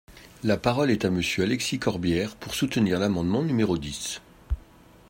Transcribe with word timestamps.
La 0.43 0.57
parole 0.57 0.89
est 0.89 1.05
à 1.05 1.11
Monsieur 1.11 1.43
Alexis 1.43 1.77
Corbière, 1.77 2.35
pour 2.35 2.55
soutenir 2.55 2.97
l’amendement 2.99 3.43
numéro 3.43 3.77
dix. 3.77 4.19